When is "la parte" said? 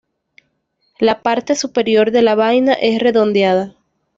0.97-1.53